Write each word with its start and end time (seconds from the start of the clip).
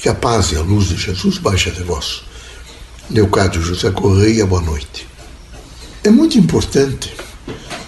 Que 0.00 0.08
a 0.08 0.14
paz 0.14 0.50
e 0.52 0.56
a 0.56 0.62
luz 0.62 0.88
de 0.88 0.96
Jesus 0.96 1.36
baixe 1.36 1.68
até 1.68 1.82
vós. 1.82 2.22
Leocádio 3.10 3.60
José 3.60 3.90
Correia, 3.90 4.46
boa 4.46 4.62
noite. 4.62 5.06
É 6.02 6.08
muito 6.08 6.38
importante 6.38 7.14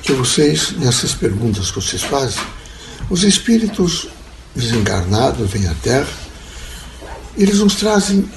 que 0.02 0.12
vocês, 0.12 0.72
nessas 0.72 1.14
perguntas 1.14 1.70
que 1.70 1.80
vocês 1.80 2.02
fazem, 2.02 2.42
os 3.08 3.22
espíritos 3.22 4.08
desencarnados 4.54 5.50
vêm 5.50 5.66
à 5.66 5.72
Terra, 5.76 6.12
eles 7.34 7.60
nos 7.60 7.76
trazem 7.76 8.28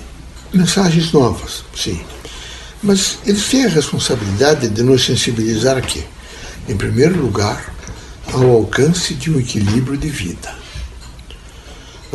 mensagens 0.53 1.11
novas, 1.11 1.65
sim. 1.75 1.99
Mas 2.81 3.17
eles 3.25 3.45
têm 3.49 3.65
a 3.65 3.69
responsabilidade 3.69 4.69
de 4.69 4.83
nos 4.83 5.05
sensibilizar 5.05 5.75
aqui, 5.75 6.01
em 6.69 6.77
primeiro 6.77 7.21
lugar, 7.21 7.75
ao 8.31 8.49
alcance 8.51 9.13
de 9.15 9.29
um 9.29 9.37
equilíbrio 9.37 9.97
de 9.97 10.07
vida. 10.07 10.64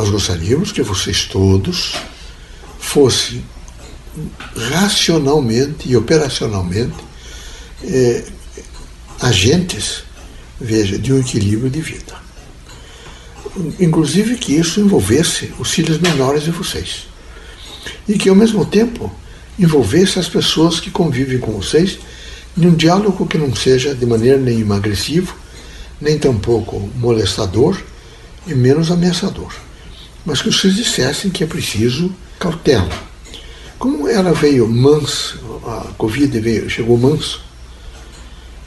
Nós 0.01 0.09
gostaríamos 0.09 0.73
que 0.73 0.83
vocês 0.83 1.27
todos 1.27 1.93
fossem 2.79 3.45
racionalmente 4.57 5.91
e 5.91 5.95
operacionalmente 5.95 6.97
eh, 7.85 8.25
agentes, 9.21 10.05
veja, 10.59 10.99
de 10.99 11.13
um 11.13 11.21
equilíbrio 11.21 11.69
de 11.69 11.83
vida. 11.83 12.17
Inclusive 13.79 14.37
que 14.37 14.55
isso 14.55 14.81
envolvesse 14.81 15.53
os 15.59 15.71
filhos 15.71 16.01
menores 16.01 16.45
de 16.45 16.51
vocês. 16.51 17.07
E 18.09 18.17
que 18.17 18.31
ao 18.31 18.35
mesmo 18.35 18.65
tempo 18.65 19.15
envolvesse 19.59 20.19
as 20.19 20.31
pessoas 20.31 20.81
que 20.81 20.91
convivem 20.91 21.39
com 21.39 21.53
vocês 21.53 21.99
em 22.57 22.67
um 22.67 22.75
diálogo 22.75 23.27
que 23.27 23.37
não 23.37 23.55
seja 23.55 23.95
de 23.95 24.07
maneira 24.07 24.39
nenhuma 24.39 24.77
agressivo, 24.77 25.37
nem 26.01 26.19
tampouco 26.19 26.89
molestador 26.97 27.79
e 28.47 28.55
menos 28.55 28.91
ameaçador 28.91 29.53
mas 30.25 30.43
que 30.43 30.51
vocês 30.51 30.75
dissessem 30.75 31.31
que 31.31 31.45
é 31.45 31.47
preciso 31.47 32.15
cautela. 32.39 32.89
Como 33.79 34.07
ela 34.09 34.33
veio 34.33 34.69
mansa, 34.69 35.37
a 35.67 35.93
Covid 35.97 36.39
veio, 36.41 36.69
chegou 36.69 36.99
manso, 36.99 37.43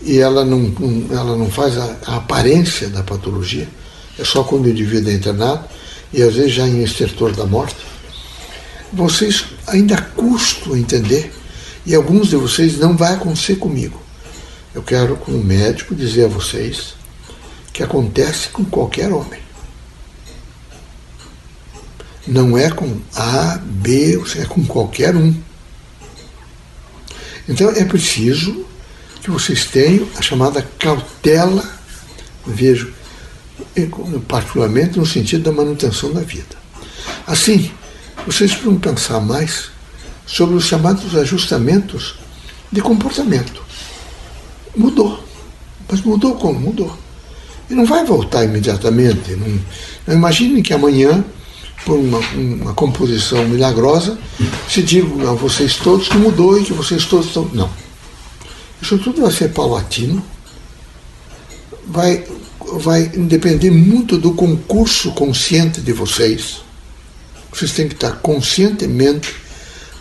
e 0.01 0.17
ela 0.17 0.43
não, 0.43 0.73
ela 1.11 1.37
não 1.37 1.49
faz 1.49 1.77
a, 1.77 1.97
a 2.07 2.15
aparência 2.17 2.89
da 2.89 3.03
patologia, 3.03 3.67
é 4.17 4.23
só 4.23 4.43
quando 4.43 4.65
o 4.65 4.69
indivíduo 4.69 5.11
é 5.11 5.13
internado, 5.13 5.65
e 6.11 6.21
às 6.21 6.35
vezes 6.35 6.53
já 6.53 6.67
em 6.67 6.83
estertor 6.83 7.31
da 7.33 7.45
morte, 7.45 7.77
vocês 8.91 9.45
ainda 9.67 10.01
custam 10.01 10.75
entender, 10.75 11.33
e 11.85 11.93
alguns 11.93 12.29
de 12.29 12.35
vocês 12.35 12.77
não 12.79 12.95
vai 12.95 13.13
acontecer 13.13 13.55
comigo. 13.57 14.01
Eu 14.73 14.81
quero, 14.81 15.15
como 15.17 15.43
médico, 15.43 15.93
dizer 15.93 16.25
a 16.25 16.27
vocês 16.29 16.95
que 17.71 17.83
acontece 17.83 18.49
com 18.49 18.65
qualquer 18.65 19.11
homem. 19.11 19.42
Não 22.25 22.57
é 22.57 22.69
com 22.69 22.99
A, 23.15 23.59
B, 23.61 24.21
é 24.37 24.45
com 24.45 24.65
qualquer 24.65 25.15
um. 25.15 25.33
Então 27.47 27.69
é 27.69 27.83
preciso 27.83 28.65
que 29.21 29.29
vocês 29.29 29.65
tenham 29.65 30.07
a 30.17 30.21
chamada 30.21 30.61
cautela, 30.79 31.63
vejo, 32.45 32.93
particularmente 34.27 34.97
no 34.97 35.05
sentido 35.05 35.43
da 35.43 35.51
manutenção 35.51 36.13
da 36.13 36.21
vida. 36.21 36.55
Assim, 37.27 37.71
vocês 38.25 38.51
precisam 38.51 38.79
pensar 38.79 39.19
mais 39.19 39.69
sobre 40.25 40.55
os 40.55 40.65
chamados 40.65 41.15
ajustamentos 41.15 42.15
de 42.71 42.81
comportamento. 42.81 43.63
Mudou. 44.75 45.23
Mas 45.89 46.01
mudou 46.01 46.35
como? 46.35 46.59
Mudou. 46.59 46.97
E 47.69 47.73
não 47.73 47.85
vai 47.85 48.05
voltar 48.05 48.43
imediatamente. 48.43 49.35
Não, 49.35 49.59
não 50.07 50.15
imaginem 50.15 50.63
que 50.63 50.73
amanhã 50.73 51.23
por 51.85 51.97
uma, 51.97 52.19
uma 52.19 52.73
composição 52.73 53.47
milagrosa, 53.47 54.17
se 54.69 54.81
digo 54.81 55.27
a 55.27 55.33
vocês 55.33 55.75
todos 55.75 56.07
que 56.07 56.17
mudou 56.17 56.59
e 56.59 56.63
que 56.63 56.73
vocês 56.73 57.05
todos 57.05 57.27
estão. 57.27 57.49
Não. 57.53 57.69
Isso 58.81 58.97
tudo 58.97 59.21
vai 59.21 59.31
ser 59.31 59.49
paulatino, 59.49 60.23
vai, 61.87 62.25
vai 62.79 63.07
depender 63.07 63.71
muito 63.71 64.17
do 64.17 64.33
concurso 64.33 65.11
consciente 65.11 65.81
de 65.81 65.93
vocês. 65.93 66.61
Vocês 67.51 67.71
têm 67.71 67.87
que 67.87 67.93
estar 67.93 68.11
conscientemente 68.13 69.35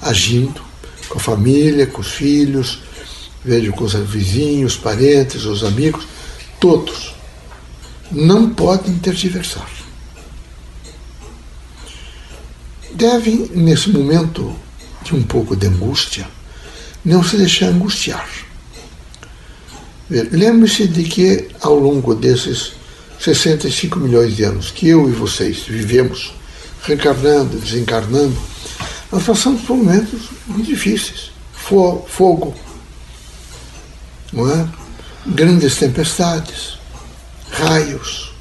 agindo 0.01 0.61
com 1.09 1.19
a 1.19 1.21
família, 1.21 1.87
com 1.87 2.01
os 2.01 2.13
filhos, 2.13 2.83
vejo 3.45 3.73
com 3.73 3.85
os 3.85 3.93
vizinhos, 3.93 4.77
parentes, 4.77 5.45
os 5.45 5.63
amigos, 5.63 6.07
todos. 6.59 7.15
Não 8.11 8.51
podem 8.51 8.99
tergiversar. 8.99 9.82
Devem, 13.03 13.51
nesse 13.53 13.91
momento 13.91 14.55
de 15.03 15.13
um 15.13 15.23
pouco 15.25 15.57
de 15.57 15.67
angústia, 15.67 16.25
não 17.05 17.25
se 17.25 17.37
deixar 17.37 17.67
angustiar. 17.67 18.29
Lembre-se 20.09 20.87
de 20.87 21.03
que 21.03 21.49
ao 21.61 21.75
longo 21.75 22.15
desses 22.15 22.75
65 23.19 23.99
milhões 23.99 24.37
de 24.37 24.45
anos 24.45 24.71
que 24.71 24.89
eu 24.89 25.09
e 25.09 25.13
vocês 25.13 25.63
vivemos, 25.63 26.33
reencarnando, 26.85 27.59
desencarnando, 27.59 28.37
nós 29.11 29.25
passamos 29.25 29.63
por 29.63 29.77
momentos 29.77 30.29
muito 30.47 30.69
difíceis. 30.69 31.33
Fogo, 31.53 32.55
não 34.33 34.49
é? 34.49 34.69
grandes 35.27 35.77
tempestades, 35.77 36.79
raios, 37.51 38.33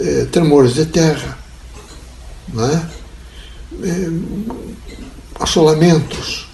eh, 0.00 0.26
tremores 0.30 0.74
de 0.74 0.86
terra, 0.86 1.38
não 2.52 2.66
é? 2.66 2.99
É, 3.82 4.10
assolamentos, 5.38 6.46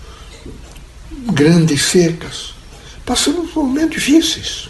grandes 1.32 1.82
secas. 1.82 2.54
Passamos 3.04 3.50
por 3.50 3.65
momentos 3.65 3.97
difíceis. 3.97 4.69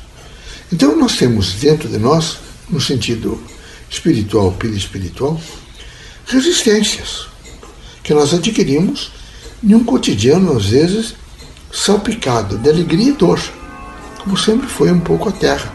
Então 0.72 0.96
nós 0.96 1.16
temos 1.16 1.54
dentro 1.54 1.88
de 1.88 1.98
nós, 1.98 2.38
no 2.68 2.80
sentido 2.80 3.42
espiritual, 3.90 4.52
perispiritual, 4.52 5.40
resistências 6.26 7.28
que 8.02 8.14
nós 8.14 8.32
adquirimos 8.32 9.12
em 9.62 9.74
um 9.74 9.84
cotidiano, 9.84 10.56
às 10.56 10.66
vezes, 10.66 11.14
salpicado 11.72 12.58
de 12.58 12.68
alegria 12.68 13.10
e 13.10 13.12
dor, 13.12 13.40
como 14.18 14.36
sempre 14.36 14.66
foi 14.68 14.92
um 14.92 15.00
pouco 15.00 15.28
a 15.28 15.32
Terra. 15.32 15.72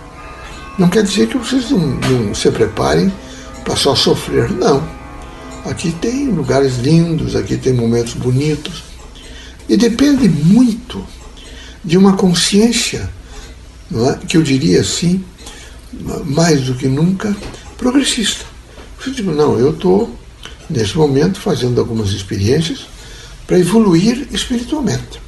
Não 0.77 0.89
quer 0.89 1.03
dizer 1.03 1.27
que 1.27 1.37
vocês 1.37 1.69
não, 1.69 1.79
não 1.79 2.33
se 2.33 2.49
preparem 2.51 3.11
para 3.63 3.75
só 3.75 3.95
sofrer, 3.95 4.49
não 4.51 5.00
Aqui 5.65 5.91
tem 5.91 6.27
lugares 6.27 6.77
lindos, 6.77 7.35
aqui 7.35 7.57
tem 7.57 7.73
momentos 7.73 8.13
bonitos. 8.13 8.83
E 9.69 9.77
depende 9.77 10.27
muito 10.27 11.05
de 11.83 11.97
uma 11.97 12.13
consciência, 12.13 13.09
é? 13.93 14.25
que 14.25 14.37
eu 14.37 14.43
diria 14.43 14.81
assim, 14.81 15.23
mais 16.25 16.61
do 16.61 16.75
que 16.75 16.87
nunca, 16.87 17.35
progressista. 17.77 18.45
Eu 19.05 19.13
digo, 19.13 19.31
não, 19.31 19.57
eu 19.57 19.71
estou, 19.71 20.15
nesse 20.69 20.97
momento, 20.97 21.39
fazendo 21.39 21.79
algumas 21.79 22.09
experiências 22.09 22.87
para 23.47 23.59
evoluir 23.59 24.27
espiritualmente. 24.31 25.21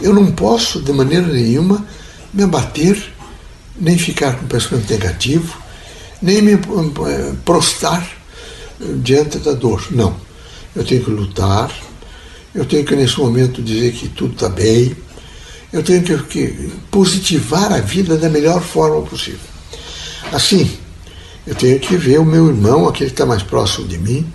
Eu 0.00 0.14
não 0.14 0.32
posso, 0.32 0.80
de 0.80 0.92
maneira 0.92 1.26
nenhuma, 1.26 1.86
me 2.32 2.42
abater, 2.42 3.12
nem 3.78 3.96
ficar 3.96 4.36
com 4.36 4.46
pensamento 4.46 4.90
negativo, 4.90 5.56
nem 6.20 6.42
me 6.42 6.52
eh, 6.52 7.32
prostrar 7.44 8.21
diante 9.02 9.38
da 9.38 9.52
dor. 9.52 9.86
Não. 9.90 10.14
Eu 10.74 10.84
tenho 10.84 11.04
que 11.04 11.10
lutar, 11.10 11.70
eu 12.54 12.64
tenho 12.64 12.84
que, 12.84 12.96
nesse 12.96 13.18
momento, 13.18 13.62
dizer 13.62 13.92
que 13.92 14.08
tudo 14.08 14.32
está 14.34 14.48
bem, 14.48 14.96
eu 15.72 15.82
tenho 15.82 16.02
que, 16.02 16.16
que 16.18 16.72
positivar 16.90 17.72
a 17.72 17.80
vida 17.80 18.16
da 18.16 18.28
melhor 18.28 18.62
forma 18.62 19.02
possível. 19.02 19.40
Assim, 20.32 20.70
eu 21.46 21.54
tenho 21.54 21.78
que 21.78 21.96
ver 21.96 22.18
o 22.18 22.24
meu 22.24 22.48
irmão, 22.48 22.88
aquele 22.88 23.10
que 23.10 23.14
está 23.14 23.26
mais 23.26 23.42
próximo 23.42 23.86
de 23.86 23.98
mim, 23.98 24.26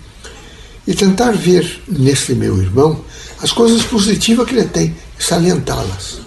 e 0.86 0.94
tentar 0.94 1.32
ver 1.32 1.82
nesse 1.88 2.34
meu 2.34 2.56
irmão 2.58 3.04
as 3.42 3.52
coisas 3.52 3.82
positivas 3.82 4.46
que 4.46 4.54
ele 4.54 4.68
tem 4.68 4.96
salientá-las. 5.18 6.20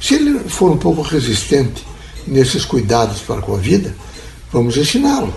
Se 0.00 0.14
ele 0.14 0.38
for 0.48 0.70
um 0.70 0.76
pouco 0.76 1.02
resistente 1.02 1.84
nesses 2.26 2.64
cuidados 2.64 3.20
para 3.20 3.40
com 3.40 3.54
a 3.54 3.58
vida, 3.58 3.94
vamos 4.52 4.76
ensiná-lo 4.76 5.34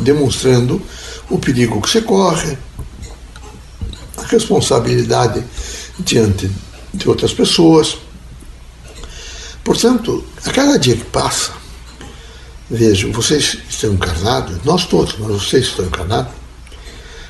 demonstrando 0.00 0.80
o 1.28 1.38
perigo 1.38 1.80
que 1.80 1.88
você 1.88 2.02
corre, 2.02 2.56
a 4.16 4.22
responsabilidade 4.24 5.44
diante 5.98 6.50
de 6.92 7.08
outras 7.08 7.32
pessoas. 7.32 7.96
Portanto, 9.64 10.24
a 10.44 10.50
cada 10.50 10.78
dia 10.78 10.96
que 10.96 11.04
passa, 11.04 11.52
vejam, 12.68 13.12
vocês 13.12 13.58
estão 13.68 13.94
encarnados, 13.94 14.62
nós 14.64 14.86
todos, 14.86 15.16
mas 15.18 15.28
vocês 15.28 15.66
estão 15.66 15.86
encarnados, 15.86 16.32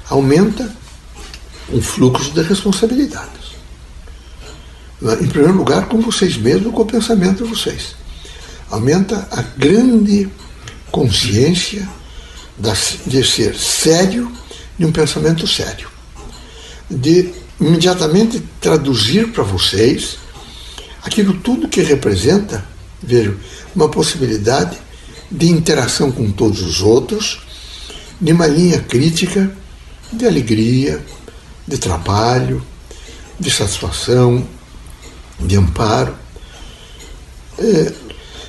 aumenta 0.09 0.75
um 1.73 1.81
fluxo 1.81 2.33
de 2.33 2.43
responsabilidades. 2.43 3.51
Em 5.21 5.29
primeiro 5.29 5.57
lugar, 5.57 5.89
com 5.89 6.01
vocês 6.01 6.37
mesmos, 6.37 6.75
com 6.75 6.83
o 6.83 6.87
pensamento 6.87 7.45
de 7.45 7.51
vocês. 7.51 7.95
Aumenta 8.71 9.27
a 9.31 9.43
grande 9.43 10.29
consciência 10.91 11.89
de 13.07 13.25
ser 13.25 13.57
sério 13.57 14.31
de 14.79 14.85
um 14.85 14.93
pensamento 14.93 15.47
sério, 15.47 15.89
de 16.91 17.33
imediatamente 17.61 18.43
traduzir 18.61 19.33
para 19.33 19.43
vocês 19.43 20.19
aquilo 21.03 21.35
tudo 21.35 21.69
que 21.69 21.83
representa, 21.83 22.65
vejo, 23.03 23.39
uma 23.75 23.89
possibilidade 23.89 24.77
de 25.31 25.49
interação 25.49 26.11
com 26.11 26.31
todos 26.31 26.63
os 26.63 26.81
outros, 26.81 27.41
de 28.21 28.33
uma 28.33 28.47
linha 28.47 28.81
crítica 28.81 29.51
de 30.13 30.27
alegria, 30.27 31.03
de 31.67 31.79
trabalho, 31.79 32.65
de 33.39 33.51
satisfação, 33.51 34.47
de 35.39 35.57
amparo. 35.57 36.15
É, 37.59 37.93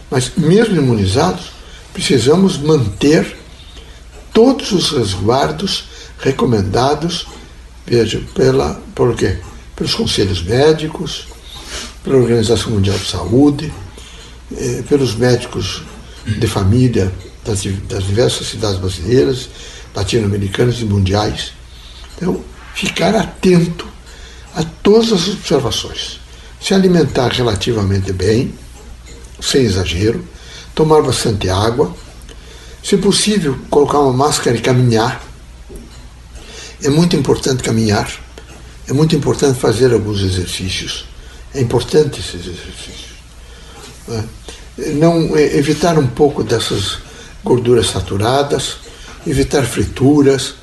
mas, 0.10 0.32
mesmo 0.36 0.76
imunizados, 0.76 1.52
precisamos 1.94 2.58
manter 2.58 3.41
todos 4.34 4.72
os 4.72 4.92
resguardos 4.92 5.86
recomendados, 6.20 7.28
veja, 7.86 8.22
pela, 8.36 8.82
por 8.96 9.16
quê? 9.16 9.38
pelos 9.82 9.96
conselhos 9.96 10.44
médicos, 10.44 11.26
pela 12.04 12.18
Organização 12.18 12.72
Mundial 12.72 12.98
de 13.00 13.08
Saúde, 13.08 13.74
eh, 14.56 14.84
pelos 14.88 15.16
médicos 15.16 15.82
de 16.24 16.48
família 16.48 17.12
das, 17.44 17.64
das 17.88 18.04
diversas 18.04 18.46
cidades 18.48 18.80
brasileiras, 18.80 19.50
latino-americanas 19.96 20.80
e 20.80 20.86
mundiais. 20.86 21.54
Então, 22.16 22.44
ficar 22.76 23.16
atento 23.16 23.88
a 24.54 24.64
todas 24.64 25.12
as 25.12 25.28
observações. 25.30 26.20
Se 26.62 26.76
alimentar 26.76 27.30
relativamente 27.30 28.14
bem, 28.14 28.54
sem 29.40 29.64
exagero, 29.64 30.24
tomar 30.76 31.02
bastante 31.02 31.50
água, 31.50 31.92
se 32.84 32.98
possível, 32.98 33.58
colocar 33.70 34.00
uma 34.00 34.14
máscara 34.14 34.56
e 34.58 34.62
caminhar. 34.62 35.22
É 36.84 36.90
muito 36.90 37.16
importante 37.16 37.62
caminhar, 37.62 38.12
é 38.88 38.94
muito 38.94 39.16
importante 39.16 39.60
fazer 39.60 39.94
alguns 39.94 40.22
exercícios. 40.22 41.06
É 41.54 41.62
importante 41.62 42.20
esses 42.20 42.42
exercícios. 42.42 43.12
Não, 44.96 45.38
é, 45.38 45.58
evitar 45.58 45.98
um 46.00 46.08
pouco 46.08 46.44
dessas 46.44 46.98
gorduras 47.44 47.88
saturadas, 47.88 48.78
evitar 49.28 49.64
frituras, 49.64 50.56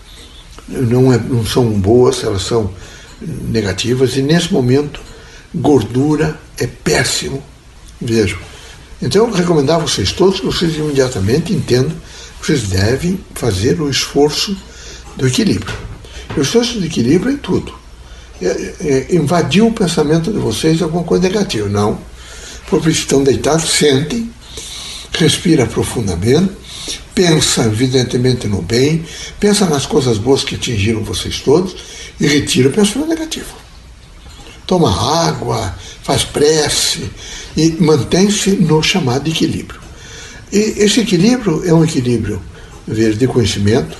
não, 0.67 1.13
é, 1.13 1.19
não 1.19 1.47
são 1.47 1.71
boas, 1.79 2.25
elas 2.25 2.43
são 2.43 2.73
negativas, 3.21 4.17
e 4.17 4.23
nesse 4.23 4.53
momento, 4.53 5.01
gordura 5.55 6.39
é 6.59 6.67
péssimo. 6.67 7.43
Vejo. 8.01 8.39
Então 9.01 9.27
eu 9.27 9.33
recomendar 9.33 9.77
a 9.77 9.81
vocês 9.81 10.13
todos 10.13 10.41
que 10.41 10.47
vocês 10.47 10.75
imediatamente 10.77 11.53
entendam 11.53 11.97
vocês 12.41 12.63
devem 12.63 13.19
fazer 13.35 13.81
o 13.81 13.91
esforço 13.91 14.57
do 15.17 15.27
equilíbrio. 15.27 15.75
O 16.37 16.41
esforço 16.41 16.79
do 16.79 16.87
equilíbrio 16.87 17.35
é 17.35 17.37
tudo. 17.39 17.73
É, 18.41 18.75
é, 18.81 19.15
invadir 19.17 19.63
o 19.63 19.73
pensamento 19.73 20.33
de 20.33 20.39
vocês 20.39 20.81
alguma 20.81 21.03
coisa 21.03 21.25
negativa. 21.25 21.69
Não. 21.69 21.99
Porque 22.69 22.91
estão 22.91 23.25
deitados, 23.25 23.71
sentem, 23.71 24.31
respira 25.13 25.67
profundamente, 25.67 26.53
pensa 27.15 27.65
evidentemente 27.65 28.47
no 28.47 28.63
bem, 28.63 29.05
pensa 29.41 29.67
nas 29.67 29.87
coisas 29.87 30.19
boas 30.19 30.45
que 30.45 30.55
atingiram 30.55 31.03
vocês 31.03 31.41
todos 31.41 31.75
e 32.21 32.27
retira 32.27 32.69
o 32.69 32.73
pensamento 32.73 33.09
negativo. 33.09 33.57
Toma 34.67 34.91
água, 35.27 35.75
faz 36.03 36.25
prece 36.25 37.11
e 37.57 37.71
mantém-se 37.81 38.51
no 38.51 38.83
chamado 38.83 39.29
equilíbrio. 39.29 39.78
E 40.53 40.57
esse 40.79 41.01
equilíbrio 41.01 41.63
é 41.67 41.73
um 41.73 41.85
equilíbrio 41.85 42.41
de 42.87 43.27
conhecimento, 43.27 43.97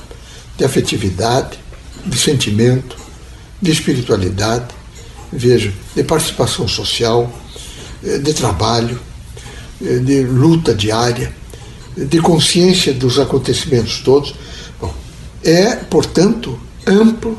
de 0.57 0.65
afetividade, 0.65 1.59
de 2.05 2.19
sentimento, 2.19 2.97
de 3.61 3.71
espiritualidade, 3.71 4.67
veja, 5.33 5.73
de 5.95 6.03
participação 6.03 6.67
social, 6.67 7.31
eh, 8.03 8.19
de 8.19 8.33
trabalho, 8.33 8.99
eh, 9.85 9.99
de 9.99 10.23
luta 10.23 10.75
diária, 10.75 11.33
de 11.97 12.21
consciência 12.21 12.95
dos 12.95 13.19
acontecimentos 13.19 14.01
todos. 14.01 14.35
Bom, 14.81 14.95
é, 15.45 15.77
portanto, 15.77 16.59
amplo, 16.87 17.39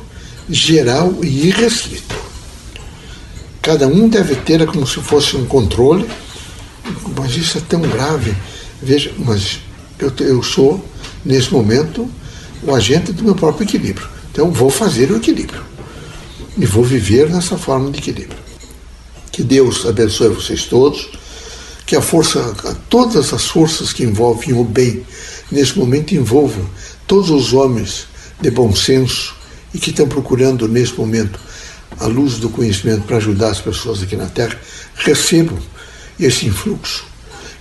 geral 0.49 1.15
e 1.23 1.47
irrestrito. 1.47 2.15
Cada 3.61 3.87
um 3.87 4.07
deve 4.07 4.35
ter 4.35 4.65
como 4.65 4.85
se 4.85 4.99
fosse 5.01 5.35
um 5.35 5.45
controle, 5.45 6.09
mas 7.17 7.35
isso 7.35 7.57
é 7.57 7.61
tão 7.61 7.81
grave. 7.81 8.35
Veja, 8.81 9.11
mas 9.17 9.59
eu, 9.99 10.11
eu 10.19 10.41
sou, 10.43 10.83
nesse 11.25 11.51
momento, 11.51 12.09
o 12.63 12.73
agente 12.73 13.11
do 13.11 13.23
meu 13.23 13.35
próprio 13.35 13.65
equilíbrio. 13.65 14.07
Então, 14.31 14.51
vou 14.51 14.69
fazer 14.69 15.11
o 15.11 15.17
equilíbrio. 15.17 15.63
E 16.57 16.65
vou 16.65 16.83
viver 16.83 17.29
nessa 17.29 17.57
forma 17.57 17.91
de 17.91 17.99
equilíbrio. 17.99 18.39
Que 19.31 19.43
Deus 19.43 19.85
abençoe 19.85 20.29
vocês 20.29 20.65
todos, 20.65 21.09
que 21.85 21.95
a 21.95 22.01
força, 22.01 22.53
todas 22.89 23.33
as 23.33 23.47
forças 23.47 23.91
que 23.91 24.03
envolvem 24.03 24.53
o 24.53 24.63
bem, 24.63 25.05
nesse 25.51 25.77
momento 25.77 26.13
envolvam 26.13 26.65
todos 27.07 27.29
os 27.29 27.53
homens 27.53 28.07
de 28.39 28.51
bom 28.51 28.75
senso 28.75 29.35
e 29.73 29.79
que 29.79 29.89
estão 29.89 30.07
procurando, 30.07 30.67
nesse 30.67 30.93
momento, 30.93 31.39
a 31.99 32.05
luz 32.05 32.37
do 32.37 32.49
conhecimento 32.49 33.03
para 33.03 33.17
ajudar 33.17 33.49
as 33.49 33.59
pessoas 33.59 34.01
aqui 34.03 34.15
na 34.15 34.27
Terra, 34.27 34.59
recebam 34.95 35.57
esse 36.19 36.45
influxo. 36.45 37.08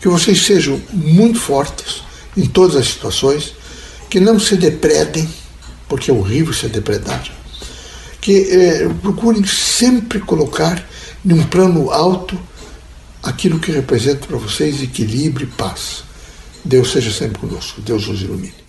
Que 0.01 0.09
vocês 0.09 0.45
sejam 0.45 0.81
muito 0.93 1.39
fortes 1.39 2.03
em 2.37 2.47
todas 2.47 2.77
as 2.77 2.89
situações, 2.89 3.55
que 4.09 4.21
não 4.21 4.39
se 4.39 4.57
depredem, 4.57 5.29
porque 5.89 6.11
é 6.11 6.15
horrível 6.15 6.53
ser 6.53 6.69
depredado, 6.69 7.31
que 8.21 8.49
eh, 8.51 8.89
procurem 9.03 9.45
sempre 9.45 10.21
colocar 10.21 10.85
num 11.25 11.43
plano 11.45 11.91
alto 11.91 12.39
aquilo 13.23 13.59
que 13.59 13.73
representa 13.73 14.27
para 14.27 14.39
vocês 14.39 14.83
equilíbrio 14.83 15.49
e 15.49 15.57
paz. 15.57 16.05
Deus 16.65 16.93
seja 16.93 17.11
sempre 17.11 17.39
conosco. 17.39 17.81
Deus 17.81 18.07
os 18.09 18.23
ilumine. 18.23 18.68